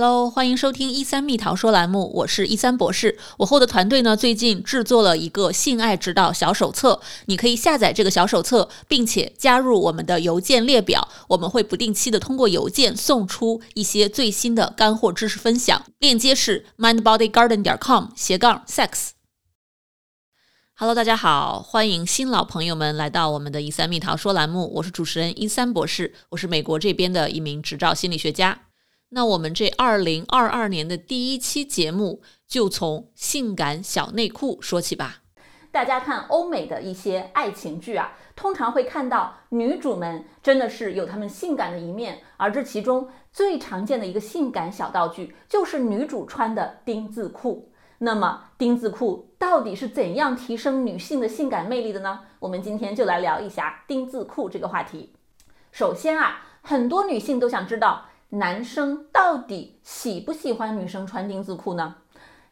[0.00, 3.18] Hello，欢迎收听一三蜜桃说栏目，我是一三博士。
[3.38, 15.84] 我后的团队呢，最近制作了一个性爱指导小手册，你可以下载这个小手册，并且加入我们的邮件列表，我们会不定期的通过邮件送出一些最新的干货知识分享。
[15.98, 19.08] 链接是 mindbodygarden 点 com 斜杠 sex。
[20.76, 28.60] Hello，大家好，欢迎新老朋友们来到我们的一三蜜桃说栏目，我是主持人一三博士，我是美国这边的一名执照心理学家。
[29.10, 35.22] 那我们这二零二二年的第一期节目就从性感小内裤说起吧。
[35.70, 47.72] 大家看欧美的一些爱情剧啊，通常会看到女主们真的是有她们性感的一面，而这其中最常见的一个性感小道具就是女主穿的丁字裤。
[48.00, 52.20] 那么丁字裤到底是怎样提升女性的性感魅力的呢？
[52.40, 55.14] 我们今天就来聊一下丁字裤这个话题。
[55.72, 58.04] 首先啊，很多女性都想知道。
[58.30, 61.96] 男生到底喜不喜欢女生穿丁字裤呢？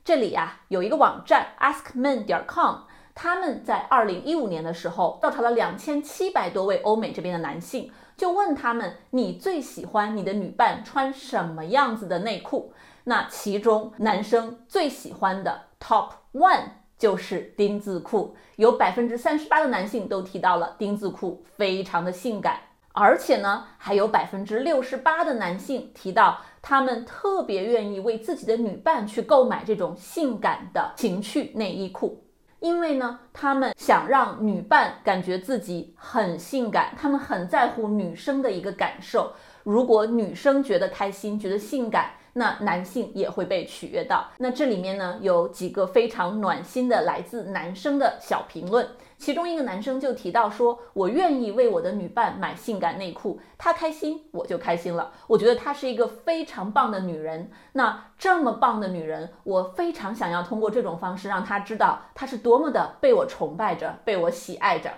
[0.03, 2.77] 这里呀有一个网站 askmen 点 com，
[3.15, 12.73] 他们在二零一五年的时候调查了两千七百多位欧美这边的男性，就问他们你最喜欢你的女伴穿什么样子的内裤？
[13.05, 22.61] 那其中男生最喜欢的 top one 就是丁字裤，有百分之三十八的男性都提到了丁字裤非常的性感。
[22.97, 32.25] 而且呢，还有百分之六十八的男性提到，他们特别愿意为自己的女伴去购买这种性感的情趣内衣裤，
[32.59, 39.33] 因为呢，他们想让女伴感觉自己很性感，他们很在乎女生的一个感受。
[39.63, 42.13] 如果女生觉得开心，觉得性感。
[42.39, 44.29] 那男性也会被取悦到。
[44.37, 48.87] 那这里面呢，有几个非常暖心的来自男生的小评论。
[49.19, 55.13] 其中一个男生就提到说：“我愿意为我的女伴买性感内裤，她开心我就开心了。
[55.27, 57.51] 我觉得她是一个非常棒的女人。
[57.73, 64.91] 那这么棒的女人，我非常想要通过这种方式让她知道她是多么的被我崇拜着，被我喜爱着。”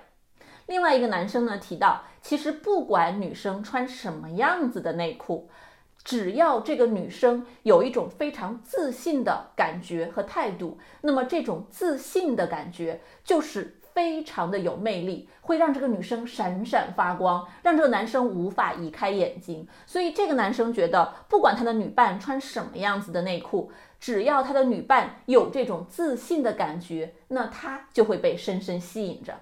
[0.67, 5.49] 另外一个男生呢提到，其实不管女生穿什么样子的内裤。
[6.05, 19.67] 只要这个女生有一种非常自信的感觉和态度，那么这种自信的感觉就是非常的有魅力，会让这个女生闪闪发光，让这个男生无法移开眼睛。
[19.87, 29.35] 所以这个男生觉得，不管他的女伴穿什么样子的内裤，只要他的女伴有这种自信的感觉，那他就会被深深吸引着。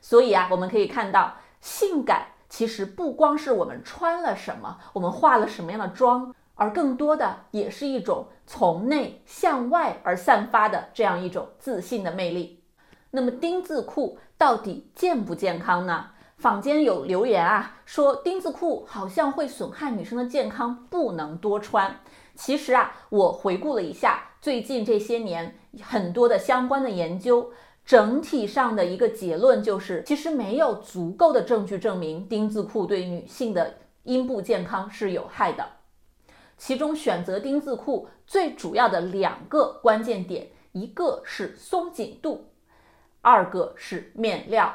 [0.00, 2.28] 所以啊，我们可以看到性感。
[2.48, 12.62] 其实不光是我们穿了什么，我们化了什么样的妆，而更多的也是一种从内向外而散发的这样一种自信的魅力。
[13.10, 16.10] 那么丁字裤到底健不健康呢？
[16.36, 22.00] 坊间有留言啊，说丁字裤好像会损害女生的健康，不能多穿。
[22.34, 27.50] 其实啊，我回顾了一下最近这些年很多的相关的研究。
[27.84, 35.66] 整体上的一个结论就是，其实没有足够的证据证明丁字裤对女性的阴部健康是有害的。
[36.58, 42.44] 其中选择丁字裤最主要的两个关键点，一个是松紧度，
[43.20, 44.72] 二个是面料。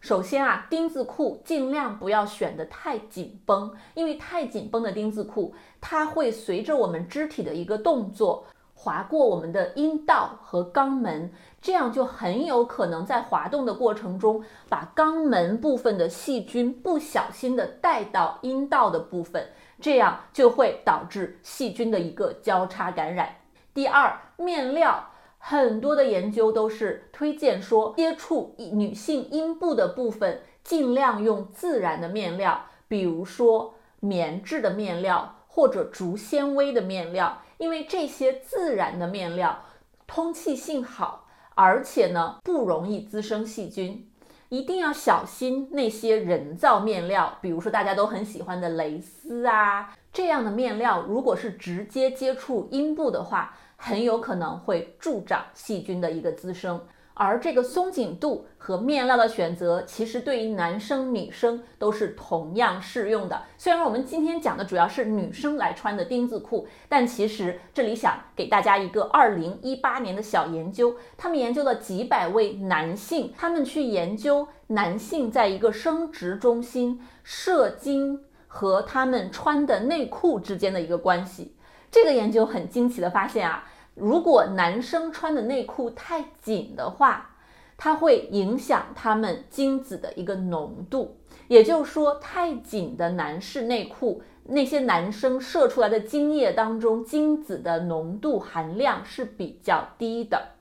[0.00, 8.46] 首先啊，丁字裤尽量不要选的太紧绷，因为太紧绷的丁字裤，它会随着我们肢体的一个动作。
[8.74, 19.50] 划过我们的阴道和肛门，这样就很有可能在滑动的过程中，把肛门部分的细菌不小心的带到阴道的部分，
[19.80, 23.36] 这样就会导致细菌的一个交叉感染。
[23.72, 25.11] 第二，面料，
[25.44, 37.42] 很多的研究都是推荐说，接触女性阴部的部分，尽量用自然的面料，比如说棉质的面料或者竹纤维的面料。
[37.58, 39.64] 因为这些自然的面料
[40.06, 41.26] 通气性好，
[41.56, 44.08] 而且呢不容易滋生细菌，
[44.48, 56.80] 一定要小心那些人造面料，比如说大家都很喜欢的蕾丝啊这样的面料，如果是直接接触阴部的话，很有可能会助长细菌的一个滋生。
[57.14, 63.42] 而这个松紧度和面料的选择，其实对于男生女生都是同样适用的。
[63.58, 81.54] 虽然我们今天讲的主要是女生来穿的丁字裤，但其实这里想给大家一个二零一八年的小研究，他们研究了几百位男性，他们去研究男性在一个生殖中心射精和他们穿的内裤之间的一个关系。
[81.90, 83.68] 这个研究很惊奇的发现啊。
[83.94, 87.36] 如果男生穿的内裤太紧的话，
[87.76, 91.18] 它会影响他们精子的一个浓度。
[91.48, 100.52] 也就是说，太紧的男士内裤那些男生射出来的精液当中，精子的浓度含量是比较低的。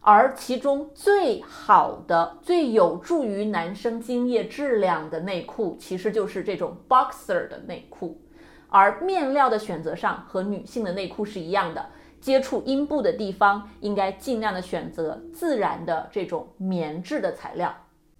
[0.00, 8.20] 而其中最好的、最有助于男生精液质量的内裤，其实就是这种 boxer 的内裤。
[8.68, 11.86] 而面料的选择上和女性的内裤是一样的，
[12.20, 17.74] 接触阴部的地方应该尽量的选择自然的这种棉质的材料。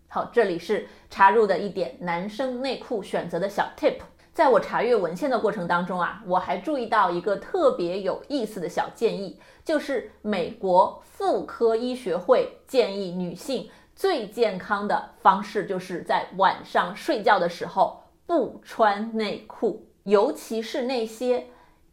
[0.08, 3.96] 好，这里是插入的一点男生内裤选择的小 tip。
[4.32, 21.46] 在我查阅文献的过程当中啊，我还注意到一个特别有意思的小建议，就是美国妇科医学会建议女性最健康的方式就是在晚上睡觉的时候不穿内裤，尤其是那些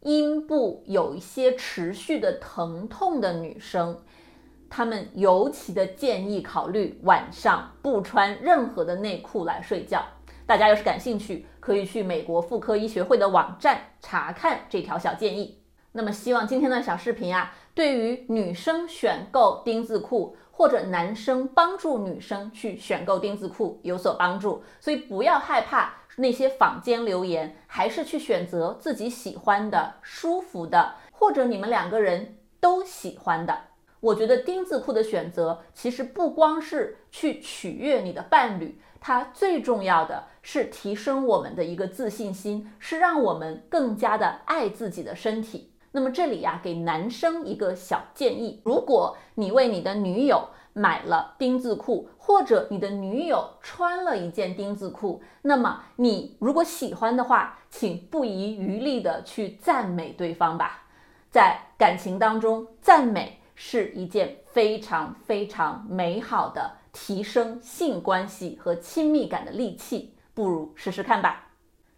[0.04, 3.98] 阴部有一些持续的疼痛的女生，
[4.68, 10.04] 她们尤其的建议考虑晚上不穿任何的内裤来睡觉。
[10.46, 15.58] 大家要是感兴趣，可以去美国妇科医学会的网站查看这条小建议。
[15.92, 24.62] 那么，希望今天的小视频啊，对于女生选购丁字裤，或者男生帮助女生去选购丁字裤有所帮助。
[24.78, 33.58] 所以不要害怕那些坊间留言，还是去选择自己喜欢的、舒服的，或者你们两个人都喜欢的。
[33.98, 45.72] 我觉得丁字裤的选择其实不光是去取悦你的伴侣，它最重要的是提升我们的一个自信心，是让我们更加的爱自己的身体。
[45.94, 60.82] 那么这里呀，给男生一个小建议：如果你为你的女友买了丁字裤，或者你的女友穿了一件丁字裤，那么你如果喜欢的话，请不遗余力的去赞美对方吧。
[61.30, 63.38] 在感情当中，赞美。
[63.56, 71.43] 是一件非常非常美好的提升性关系和亲密感的利器，不如试试看吧。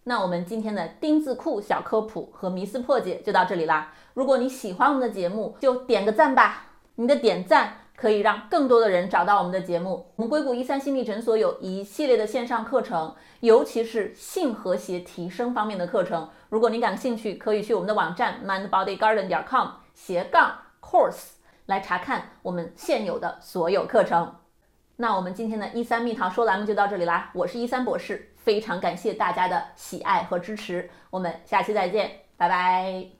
[0.07, 3.93] 那我们今天的丁字裤小科普和迷思破解就到这里啦。
[4.13, 6.67] 如果你喜欢我们的节目，就点个赞吧。
[6.95, 10.05] 你的点赞可以让更多的人找到我们的节目。
[10.15, 16.29] 我们硅谷一三心理诊所有一系列的线上课程，尤其是性和谐提升方面的课程。
[16.47, 21.31] 如果您感兴趣，可以去我们的网站 mindbodygarden 点 com 斜杠 course。
[21.65, 24.35] 来查看我们现有的所有课程。
[24.97, 33.16] 那我们今天的一三蜜糖说栏目就到这里啦，我是一三博士，非常感谢大家的喜爱和支持，我们下期再见，拜拜。